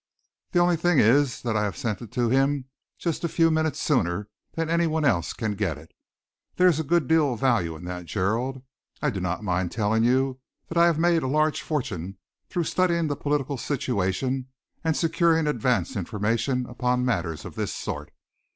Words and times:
The 0.51 0.57
only 0.57 0.77
thing 0.77 0.97
is 0.97 1.43
that 1.43 1.55
I 1.55 1.63
have 1.63 1.77
sent 1.77 2.01
it 2.01 2.11
to 2.13 2.27
him 2.29 2.65
just 2.97 3.23
a 3.23 3.27
few 3.29 3.51
minutes 3.51 3.79
sooner 3.79 4.29
than 4.53 4.67
any 4.67 4.87
one 4.87 5.05
else 5.05 5.31
can 5.31 5.51
get 5.53 5.77
it. 5.77 5.91
There 6.55 6.67
is 6.67 6.79
a 6.79 6.83
good 6.83 7.07
deal 7.07 7.31
of 7.33 7.39
value 7.39 7.75
in 7.75 7.85
that, 7.85 8.05
Gerald. 8.05 8.63
I 9.03 9.11
do 9.11 9.19
not 9.19 9.43
mind 9.43 9.71
telling 9.71 10.03
you 10.03 10.39
that 10.69 10.77
I 10.79 10.87
have 10.87 10.97
made 10.97 11.21
a 11.21 11.27
large 11.27 11.61
fortune 11.61 12.17
through 12.49 12.63
studying 12.63 13.09
the 13.09 13.15
political 13.15 13.59
situation 13.59 14.47
and 14.83 14.97
securing 14.97 15.45
advance 15.45 15.95
information 15.95 16.65
upon 16.65 17.05
matters 17.05 17.45
of 17.45 17.53
this 17.53 17.71
sort. 17.71 18.11